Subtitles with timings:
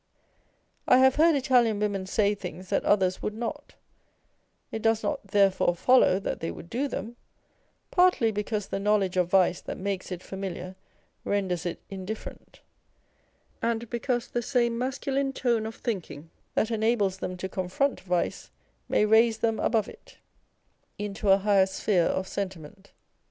[0.87, 3.75] I have heard Italian women say things that others would not â€"
[4.77, 7.17] it docs not therefore follow that they would do them:
[7.91, 10.75] partly because the knowledge of vice that makes it familiar
[11.23, 12.61] renders it indifferent;
[13.61, 18.49] and because the same masculine tone of thinking that enables them to confront vice,
[18.89, 20.17] may raise them above it
[20.97, 22.91] into a higher sphere of sentiment.